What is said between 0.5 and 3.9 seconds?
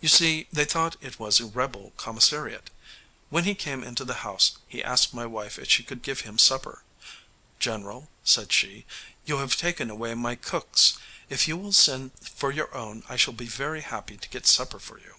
they thought it was a rebel commissariat. When he came